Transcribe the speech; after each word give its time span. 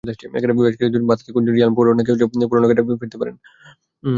বেশ 0.03 0.15
কিছুদিন 0.17 0.91
ধরেই 0.95 1.09
বাতাসে 1.09 1.31
গুঞ্জন, 1.35 1.53
রিয়াল 1.53 1.71
ফরোয়ার্ড 1.75 1.97
নাকি 1.99 2.11
পুরোনো 2.49 2.65
ঠিকানায় 2.71 2.99
ফিরতে 3.01 3.17
পারেন। 3.21 3.35